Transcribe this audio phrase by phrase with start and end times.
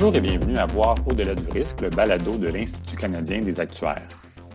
[0.00, 4.06] Bonjour et bienvenue à Voir au-delà du risque, le balado de l'Institut canadien des actuaires.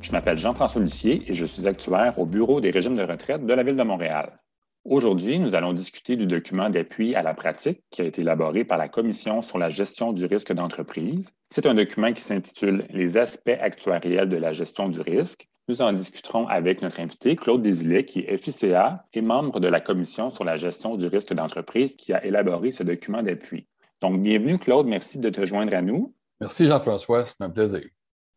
[0.02, 3.54] Je m'appelle Jean-François Lucier et je suis actuaire au Bureau des régimes de retraite de
[3.54, 4.40] la Ville de Montréal.
[4.86, 8.78] Aujourd'hui, nous allons discuter du document d'appui à la pratique qui a été élaboré par
[8.78, 11.30] la Commission sur la gestion du risque d'entreprise.
[11.54, 15.50] C'est un document qui s'intitule Les aspects actuariels de la gestion du risque.
[15.68, 19.82] Nous en discuterons avec notre invité, Claude Desilets, qui est FICA et membre de la
[19.82, 23.68] Commission sur la gestion du risque d'entreprise qui a élaboré ce document d'appui.
[24.04, 24.86] Donc, bienvenue, Claude.
[24.86, 26.14] Merci de te joindre à nous.
[26.42, 27.26] Merci, Jean-François.
[27.26, 27.86] C'est un plaisir.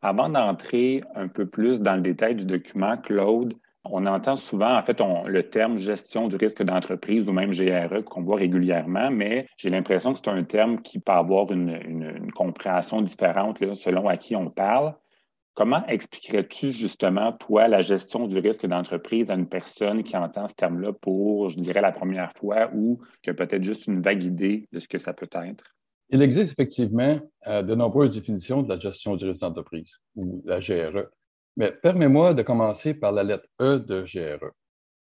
[0.01, 3.53] Avant d'entrer un peu plus dans le détail du document, Claude,
[3.83, 8.23] on entend souvent, en fait, le terme gestion du risque d'entreprise ou même GRE qu'on
[8.23, 13.59] voit régulièrement, mais j'ai l'impression que c'est un terme qui peut avoir une, compréhension différente
[13.75, 14.95] selon à qui on parle.
[15.57, 20.55] Comment expliquerais-tu justement, toi, la gestion du risque d'entreprise à une personne qui entend ce
[20.55, 24.69] terme-là pour, je dirais, la première fois ou qui a peut-être juste une vague idée
[24.71, 25.65] de ce que ça peut être?
[26.11, 30.61] Il existe effectivement euh, de nombreuses définitions de la gestion du risque d'entreprise ou la
[30.61, 31.09] GRE.
[31.57, 34.51] Mais permets-moi de commencer par la lettre E de GRE.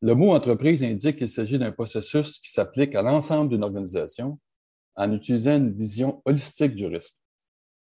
[0.02, 4.38] Le mot entreprise indique qu'il s'agit d'un processus qui s'applique à l'ensemble d'une organisation
[4.94, 7.16] en utilisant une vision holistique du risque.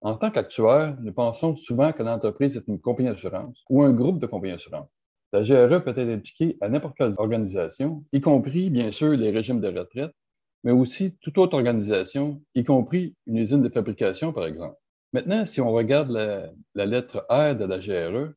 [0.02, 4.20] En tant qu'actuaire, nous pensons souvent que l'entreprise est une compagnie d'assurance ou un groupe
[4.20, 4.90] de compagnies d'assurance.
[5.34, 9.60] La GRE peut être impliquée à n'importe quelle organisation, y compris, bien sûr, les régimes
[9.60, 10.12] de retraite,
[10.64, 14.78] mais aussi toute autre organisation, y compris une usine de fabrication, par exemple.
[15.14, 18.34] Maintenant, si on regarde la, la lettre R de la GRE,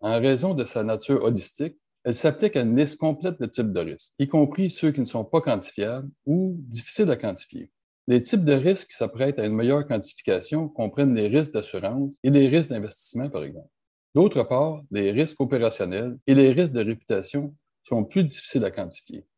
[0.00, 3.80] en raison de sa nature holistique, elle s'applique à une liste complète de types de
[3.80, 7.70] risques, y compris ceux qui ne sont pas quantifiables ou difficiles à quantifier.
[8.10, 12.30] Les types de risques qui s'apprêtent à une meilleure quantification comprennent les risques d'assurance et
[12.30, 13.68] les risques d'investissement, par exemple.
[14.16, 19.28] D'autre part, les risques opérationnels et les risques de réputation sont plus difficiles à quantifier.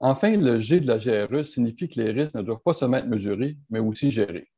[0.00, 3.06] Enfin, le G de la GRE signifie que les risques ne doivent pas seulement être
[3.06, 4.48] mesurés, mais aussi gérés.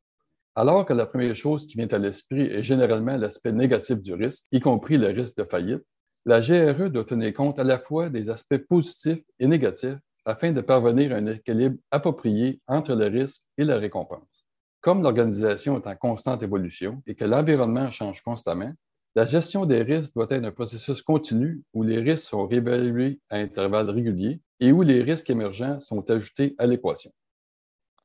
[0.55, 4.45] Alors que la première chose qui vient à l'esprit est généralement l'aspect négatif du risque,
[4.53, 5.85] y compris le risque de faillite,
[6.25, 10.61] la GRE doit tenir compte à la fois des aspects positifs et négatifs afin de
[10.61, 14.47] parvenir à un équilibre approprié entre le risque et la récompense.
[14.81, 18.73] Comme l'organisation est en constante évolution et que l'environnement change constamment,
[19.15, 23.37] la gestion des risques doit être un processus continu où les risques sont réévalués à
[23.37, 27.13] intervalles réguliers et où les risques émergents sont ajoutés à l'équation.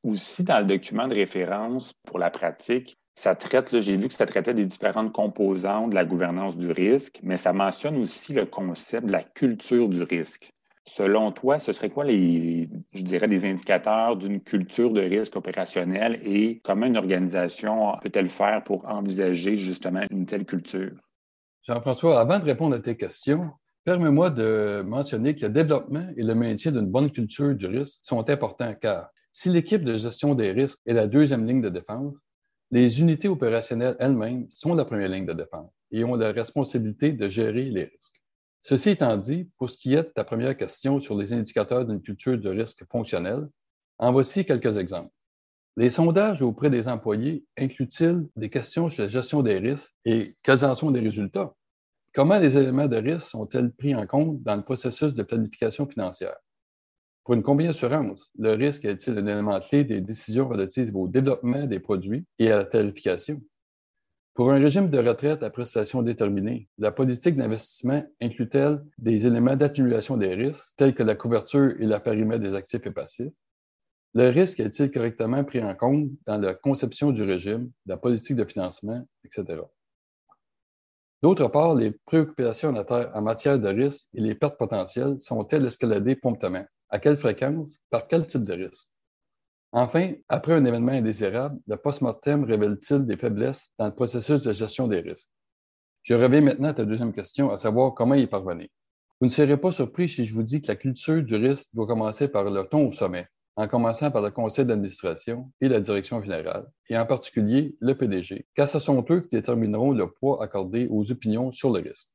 [0.02, 4.24] Aussi, dans le document de référence pour la pratique, ça traite, j'ai vu que ça
[4.24, 9.06] traitait des différentes composantes de la gouvernance du risque, mais ça mentionne aussi le concept
[9.06, 10.50] de la culture du risque.
[10.86, 16.20] Selon toi, ce serait quoi les, je dirais, des indicateurs d'une culture de risque opérationnel
[16.24, 20.96] et comment une organisation peut-elle faire pour envisager justement une telle culture?
[21.62, 23.50] Jean-François, avant de répondre à tes questions,
[23.84, 28.28] permets-moi de mentionner que le développement et le maintien d'une bonne culture du risque sont
[28.28, 32.14] importants car si l'équipe de gestion des risques est la deuxième ligne de défense,
[32.70, 37.28] les unités opérationnelles elles-mêmes sont la première ligne de défense et ont la responsabilité de
[37.28, 38.19] gérer les risques.
[38.62, 42.02] Ceci étant dit, pour ce qui est de ta première question sur les indicateurs d'une
[42.02, 43.48] culture de risque fonctionnel,
[43.98, 45.12] en voici quelques exemples.
[45.76, 50.64] Les sondages auprès des employés incluent-ils des questions sur la gestion des risques et quels
[50.64, 51.54] en sont les résultats?
[52.12, 56.36] Comment les éléments de risque sont-ils pris en compte dans le processus de planification financière?
[57.24, 61.66] Pour une compagnie d'assurance, le risque est-il un élément clé des décisions relatives au développement
[61.66, 63.40] des produits et à la tarification?
[64.40, 70.16] Pour un régime de retraite à prestations déterminées, la politique d'investissement inclut-elle des éléments d'atténuation
[70.16, 73.34] des risques, tels que la couverture et la périmètre des actifs et passifs?
[74.14, 78.46] Le risque est-il correctement pris en compte dans la conception du régime, la politique de
[78.46, 79.60] financement, etc.?
[81.22, 86.64] D'autre part, les préoccupations en matière de risque et les pertes potentielles sont-elles escaladées promptement?
[86.88, 87.78] À quelle fréquence?
[87.90, 88.88] Par quel type de risque?
[89.72, 94.88] Enfin, après un événement indésirable, le post-mortem révèle-t-il des faiblesses dans le processus de gestion
[94.88, 95.28] des risques?
[96.02, 98.66] Je reviens maintenant à ta deuxième question, à savoir comment y parvenir.
[99.20, 101.86] Vous ne serez pas surpris si je vous dis que la culture du risque doit
[101.86, 106.20] commencer par le ton au sommet, en commençant par le conseil d'administration et la direction
[106.20, 110.88] générale, et en particulier le PDG, car ce sont eux qui détermineront le poids accordé
[110.90, 112.08] aux opinions sur le risque.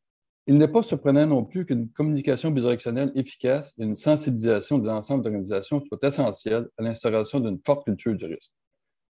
[0.47, 5.23] Il n'est pas surprenant non plus qu'une communication bidirectionnelle efficace et une sensibilisation de l'ensemble
[5.23, 8.53] de l'organisation soient essentielles à l'instauration d'une forte culture du risque.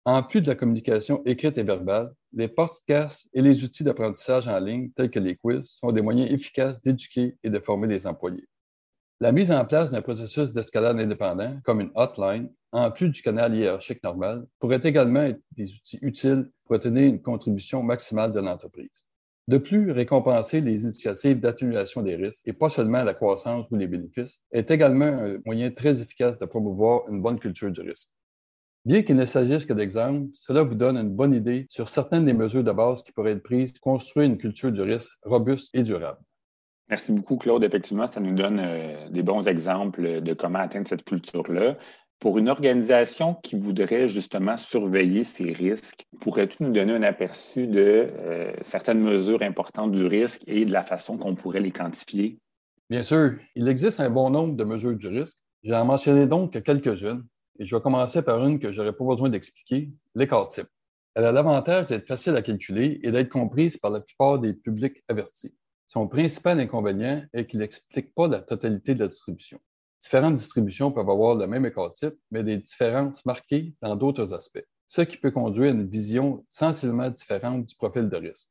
[0.06, 4.59] En plus de la communication écrite et verbale, les podcasts et les outils d'apprentissage en
[4.59, 8.47] ligne tels que les quiz sont des moyens efficaces d'éduquer et de former les employés.
[9.19, 13.56] La mise en place d'un processus d'escalade indépendant, comme une hotline, en plus du canal
[13.56, 19.03] hiérarchique normal, pourrait également être des outils utiles pour obtenir une contribution maximale de l'entreprise.
[19.50, 23.88] De plus, récompenser les initiatives d'atténuation des risques et pas seulement la croissance ou les
[23.88, 28.10] bénéfices est également un moyen très efficace de promouvoir une bonne culture du risque.
[28.86, 32.34] Bien qu'il ne s'agisse que d'exemples, cela vous donne une bonne idée sur certaines des
[32.34, 35.84] mesures de base qui pourraient être prises pour construire une culture du risque robuste et
[35.84, 36.19] durable.
[36.90, 37.63] Merci beaucoup, Claude.
[37.63, 41.78] Effectivement, ça nous donne euh, des bons exemples de comment atteindre cette culture-là.
[42.24, 48.08] Pour une organisation qui voudrait justement surveiller ces risques, pourrais-tu nous donner un aperçu de
[48.18, 52.40] euh, certaines mesures importantes du risque et de la façon qu'on pourrait les quantifier?
[52.90, 55.38] Bien sûr, il existe un bon nombre de mesures du risque.
[55.66, 57.25] J'en mentionné donc que quelques-unes
[57.60, 60.69] et je vais commencer par une que je n'aurais pas besoin d'expliquer, l'écart type.
[61.16, 65.04] Elle a l'avantage d'être facile à calculer et d'être comprise par la plupart des publics
[65.10, 65.54] avertis.
[65.88, 69.60] Son principal inconvénient est qu'il n'explique pas la totalité de la distribution
[70.04, 75.02] différentes distributions peuvent avoir le même écart-type, mais des différences marquées dans d'autres aspects, ce
[75.02, 78.50] qui peut conduire à une vision sensiblement différente du profil de risque.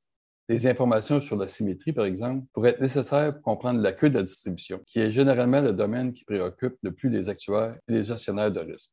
[0.49, 4.15] Des informations sur la symétrie, par exemple, pourraient être nécessaires pour comprendre la queue de
[4.15, 8.05] la distribution, qui est généralement le domaine qui préoccupe le plus les actuaires et les
[8.05, 8.91] gestionnaires de risque.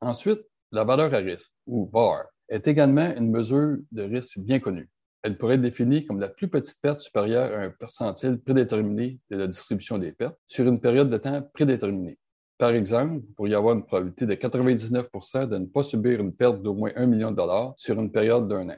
[0.00, 0.40] Ensuite,
[0.70, 4.88] la valeur à risque, ou VAR, est également une mesure de risque bien connue.
[5.22, 9.36] Elle pourrait être définie comme la plus petite perte supérieure à un percentile prédéterminé de
[9.36, 12.18] la distribution des pertes sur une période de temps prédéterminée.
[12.56, 16.62] Par exemple, vous pourriez avoir une probabilité de 99% de ne pas subir une perte
[16.62, 18.76] d'au moins 1 million de dollars sur une période d'un an.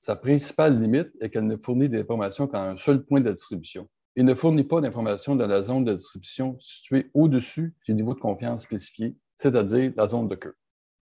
[0.00, 4.22] Sa principale limite est qu'elle ne fournit d'informations qu'à un seul point de distribution et
[4.22, 8.62] ne fournit pas d'informations dans la zone de distribution située au-dessus du niveau de confiance
[8.62, 10.54] spécifié, c'est-à-dire la zone de queue.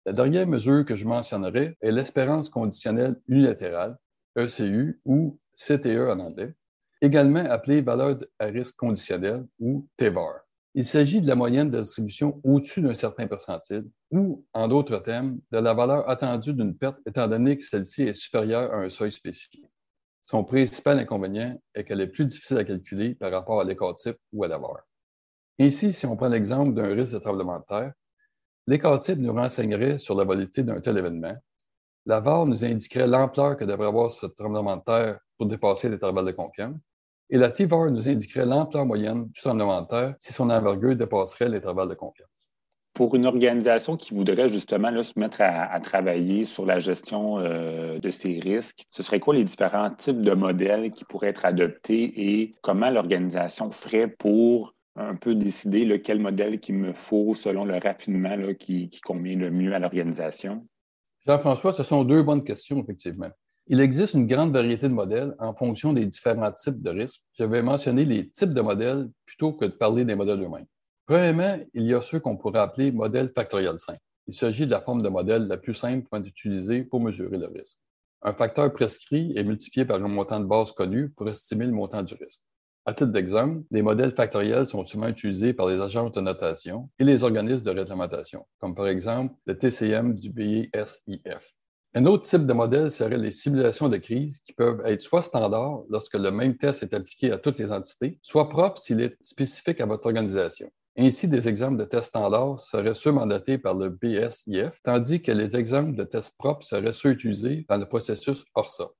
[0.06, 3.96] La dernière mesure que je mentionnerai est l'espérance conditionnelle unilatérale,
[4.44, 6.54] ECU ou CTE en anglais,
[7.00, 10.40] également appelée valeur à risque conditionnel ou TVAR.
[10.74, 15.40] Il s'agit de la moyenne de distribution au-dessus d'un certain percentile ou, en d'autres termes,
[15.50, 19.10] de la valeur attendue d'une perte étant donné que celle-ci est supérieure à un seuil
[19.10, 19.64] spécifié.
[20.22, 24.18] Son principal inconvénient est qu'elle est plus difficile à calculer par rapport à l'écart type
[24.32, 24.86] ou à la VAR.
[25.58, 27.92] Ainsi, si on prend l'exemple d'un risque de tremblement de terre,
[28.68, 31.36] l'écart type nous renseignerait sur la validité d'un tel événement,
[32.06, 36.26] la VAR nous indiquerait l'ampleur que devrait avoir ce tremblement de terre pour dépasser l'intervalle
[36.26, 36.76] de confiance.
[37.28, 41.48] Et la T-VAR nous indiquerait l'ampleur moyenne du tremblement de terre si son envergure dépasserait
[41.48, 42.48] l'intervalle de confiance.
[42.94, 48.10] Pour une organisation qui voudrait justement se mettre à, travailler sur la gestion euh, de
[48.10, 52.56] ces risques, ce serait quoi les différents types de modèles qui pourraient être adoptés et
[52.62, 58.36] comment l'organisation ferait pour un peu décider lequel modèle qu'il me faut selon le raffinement
[58.58, 60.66] qui convient le mieux à l'organisation?
[61.26, 63.30] Jean-François, ce sont deux bonnes questions, effectivement.
[63.66, 67.20] Il existe une grande variété de modèles en fonction des différents types de risques.
[67.38, 70.66] Je vais mentionner les types de modèles plutôt que de parler des modèles eux-mêmes.
[71.06, 74.00] Premièrement, il y a ceux qu'on pourrait appeler modèles factoriels simples.
[74.26, 77.46] Il s'agit de la forme de modèle la plus simple être utilisée pour mesurer le
[77.46, 77.78] risque.
[78.22, 82.02] Un facteur prescrit est multiplié par un montant de base connu pour estimer le montant
[82.02, 82.42] du risque.
[82.90, 87.04] À titre d'exemple, les modèles factoriels sont souvent utilisés par les agences de notation et
[87.04, 91.54] les organismes de réglementation, comme par exemple le TCM du BSIF.
[91.94, 95.84] Un autre type de modèle serait les simulations de crise qui peuvent être soit standards
[95.88, 99.80] lorsque le même test est appliqué à toutes les entités, soit propres s'il est spécifique
[99.80, 100.68] à votre organisation.
[100.98, 105.54] Ainsi, des exemples de tests standards seraient ceux mandatés par le BSIF, tandis que les
[105.56, 108.90] exemples de tests propres seraient ceux utilisés dans le processus ORSA.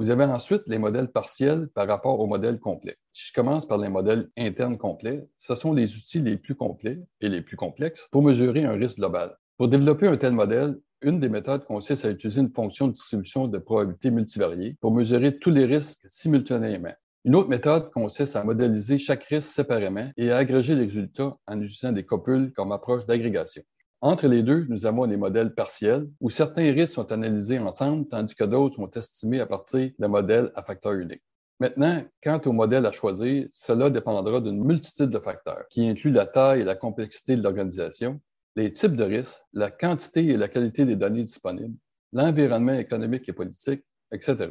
[0.00, 2.96] Vous avez ensuite les modèles partiels par rapport aux modèles complets.
[3.12, 7.00] Si je commence par les modèles internes complets, ce sont les outils les plus complets
[7.20, 9.36] et les plus complexes pour mesurer un risque global.
[9.58, 13.46] Pour développer un tel modèle, une des méthodes consiste à utiliser une fonction de distribution
[13.46, 16.94] de probabilité multivariée pour mesurer tous les risques simultanément.
[17.26, 21.60] Une autre méthode consiste à modéliser chaque risque séparément et à agréger les résultats en
[21.60, 23.62] utilisant des copules comme approche d'agrégation.
[24.02, 28.34] Entre les deux, nous avons des modèles partiels où certains risques sont analysés ensemble, tandis
[28.34, 31.22] que d'autres sont estimés à partir de modèles à facteur unique.
[31.58, 36.24] Maintenant, quant au modèle à choisir, cela dépendra d'une multitude de facteurs qui incluent la
[36.24, 38.18] taille et la complexité de l'organisation,
[38.56, 41.76] les types de risques, la quantité et la qualité des données disponibles,
[42.14, 44.48] l'environnement économique et politique, etc.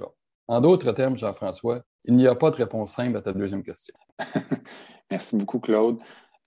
[0.48, 3.96] En d'autres termes, Jean-François, il n'y a pas de réponse simple à ta deuxième question.
[5.12, 5.98] Merci beaucoup, Claude.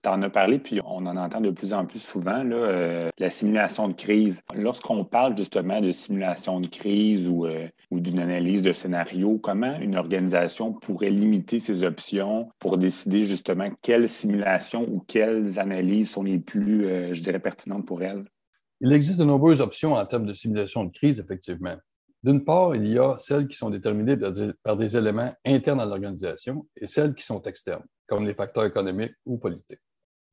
[0.03, 3.11] Tu en as parlé, puis on en entend de plus en plus souvent, là, euh,
[3.19, 4.43] la simulation de crise.
[4.53, 9.79] Lorsqu'on parle justement de simulation de crise ou, euh, ou d'une analyse de scénario, comment
[9.79, 16.25] une organisation pourrait limiter ses options pour décider justement quelles simulations ou quelles analyses sont
[16.25, 18.25] les plus, euh, je dirais, pertinentes pour elle?
[18.81, 21.77] Il existe de nombreuses options en termes de simulation de crise, effectivement.
[22.25, 24.17] D'une part, il y a celles qui sont déterminées
[24.65, 29.15] par des éléments internes à l'organisation et celles qui sont externes, comme les facteurs économiques
[29.25, 29.79] ou politiques.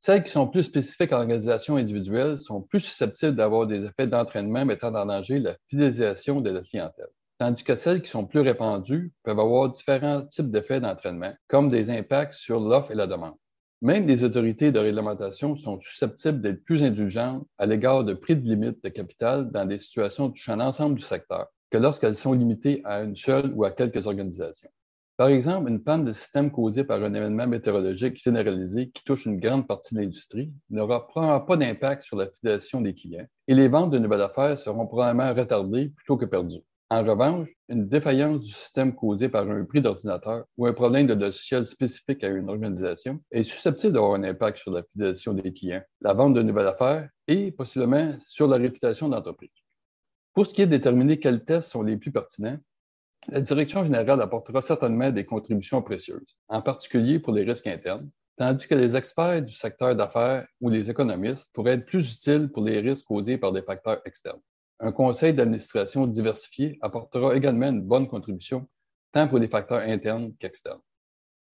[0.02, 4.64] Celles qui sont plus spécifiques à l'organisation individuelle sont plus susceptibles d'avoir des effets d'entraînement
[4.64, 7.10] mettant en danger la fidélisation de la clientèle.
[7.38, 11.90] Tandis que celles qui sont plus répandues peuvent avoir différents types d'effets d'entraînement, comme des
[11.90, 13.36] impacts sur l'offre et la demande.
[13.82, 18.50] Même les autorités de réglementation sont susceptibles d'être plus indulgentes à l'égard de prix de
[18.50, 23.02] limite de capital dans des situations touchant l'ensemble du secteur que lorsqu'elles sont limitées à
[23.02, 24.70] une seule ou à quelques organisations.
[25.20, 29.38] Par exemple, une panne de système causée par un événement météorologique généralisé qui touche une
[29.38, 33.68] grande partie de l'industrie n'aura probablement pas d'impact sur la fidélation des clients et les
[33.68, 36.64] ventes de nouvelles affaires seront probablement retardées plutôt que perdues.
[36.90, 41.16] En revanche, une défaillance du système causée par un prix d'ordinateur ou un problème de
[41.16, 45.84] logiciel spécifique à une organisation est susceptible d'avoir un impact sur la fidélation des clients,
[46.00, 49.50] la vente de nouvelles affaires et possiblement sur la réputation d'entreprise.
[50.34, 52.58] Pour ce qui est de déterminer quels tests sont les plus pertinents,
[53.32, 58.68] la direction générale apportera certainement des contributions précieuses, en particulier pour les risques internes, tandis
[58.68, 62.80] que les experts du secteur d'affaires ou les économistes pourraient être plus utiles pour les
[62.80, 64.40] risques causés par des facteurs externes.
[64.80, 68.68] Un conseil d'administration diversifié apportera également une bonne contribution,
[69.12, 70.80] tant pour les facteurs internes qu'externes.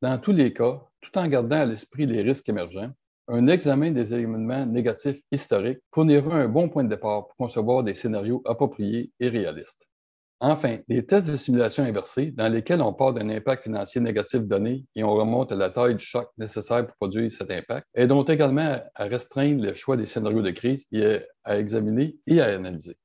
[0.01, 2.91] Dans tous les cas, tout en gardant à l'esprit les risques émergents,
[3.27, 7.95] un examen des éléments négatifs historiques fournira un bon point de départ pour concevoir des
[7.95, 9.87] scénarios appropriés et réalistes.
[10.41, 14.85] Enfin, les tests de simulation inversée, dans lesquels on part d'un impact financier négatif donné
[14.93, 18.79] et on remonte à la taille du choc nécessaire pour produire cet impact, aident également
[18.95, 22.97] à restreindre le choix des scénarios de crise et à examiner et à analyser.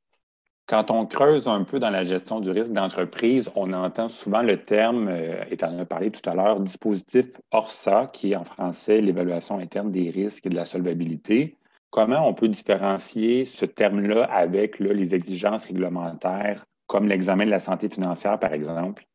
[0.67, 4.65] Quand on creuse un peu dans la gestion du risque d'entreprise, on entend souvent le
[4.65, 9.01] terme, euh, et tu en parlé tout à l'heure, dispositif ORSA, qui est en français
[9.01, 11.59] l'évaluation interne des risques et de la solvabilité.
[11.91, 17.89] Comment on peut différencier ce terme-là avec les exigences réglementaires comme l'examen de la santé
[17.89, 19.07] financière, par exemple?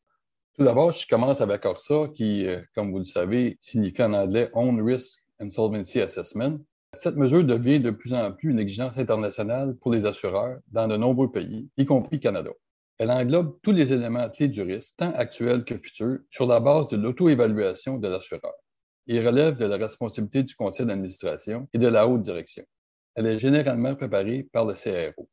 [0.58, 4.50] Tout d'abord, je commence avec ORSA, qui, euh, comme vous le savez, signifie en anglais
[4.54, 6.58] Own Risk and Solvency Assessment.
[6.94, 10.96] Cette mesure devient de plus en plus une exigence internationale pour les assureurs dans de
[10.96, 12.52] nombreux pays, y compris Canada.
[12.98, 16.88] Elle englobe tous les éléments clés du risque, tant actuels que futurs, sur la base
[16.88, 18.54] de l'auto-évaluation de l'assureur.
[19.08, 22.64] Il relève de la responsabilité du conseil d'administration et de la haute direction.
[23.16, 25.28] Elle est généralement préparée par le CRO.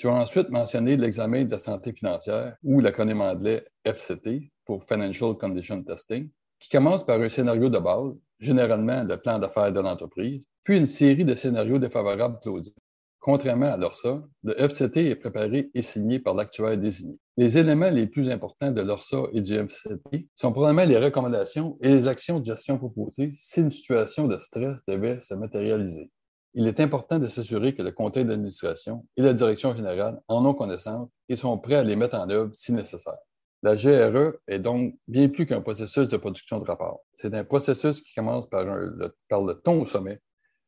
[0.00, 5.82] Tu as ensuite mentionné l'examen de santé financière ou l'acronyme anglais FCT pour Financial Condition
[5.82, 10.78] Testing, qui commence par un scénario de base, généralement le plan d'affaires de l'entreprise, puis
[10.78, 12.78] une série de scénarios défavorables claudiques.
[13.18, 17.18] Contrairement à l'ORSA, le FCT est préparé et signé par l'actuaire désigné.
[17.36, 21.88] Les éléments les plus importants de l'ORSA et du FCT sont probablement les recommandations et
[21.88, 26.10] les actions de gestion proposées si une situation de stress devait se matérialiser
[26.54, 30.54] il est important de s'assurer que le conseil d'administration et la direction générale en ont
[30.54, 33.18] connaissance et sont prêts à les mettre en œuvre si nécessaire.
[33.62, 37.04] La GRE est donc bien plus qu'un processus de production de rapports.
[37.14, 39.14] C'est un processus qui commence par, le,
[39.62, 40.20] ton au sommet,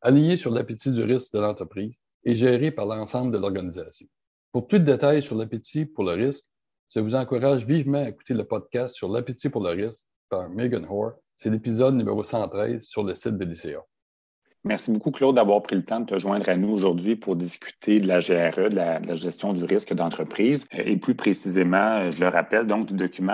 [0.03, 4.07] aligné sur l'appétit du risque de l'entreprise et géré par l'ensemble de l'organisation.
[4.53, 6.45] Pour plus de détails sur l'appétit pour le risque,
[6.95, 10.87] je vous encourage vivement à écouter le podcast sur l'appétit pour le risque par Megan
[10.89, 11.15] Hoare.
[11.39, 13.83] C'est l'épisode numéro 113 sur le site de l'ICA.
[14.65, 17.99] Merci beaucoup, Claude, d'avoir pris le temps de te joindre à nous aujourd'hui pour discuter
[17.99, 22.69] de la GRE, de la, gestion du risque d'entreprise, et plus précisément, je le rappelle,
[22.69, 23.31] donc du document